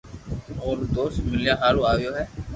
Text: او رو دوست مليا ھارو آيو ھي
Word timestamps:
او 0.61 0.69
رو 0.77 0.83
دوست 0.95 1.17
مليا 1.27 1.53
ھارو 1.61 1.81
آيو 1.91 2.11
ھي 2.17 2.25